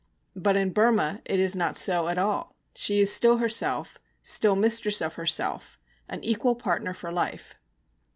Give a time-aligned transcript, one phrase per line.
[0.35, 2.55] But in Burma it is not so at all.
[2.73, 5.77] She is still herself, still mistress of herself,
[6.09, 7.53] an equal partner for life.